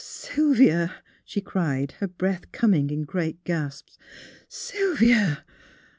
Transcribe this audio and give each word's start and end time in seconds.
''Sylvia!" 0.03 0.95
she 1.25 1.41
cried, 1.41 1.91
her 1.99 2.07
breath 2.07 2.51
coming 2.51 2.89
in 2.89 3.03
great 3.03 3.43
gasps." 3.43 3.99
Sylvia! 4.49 5.45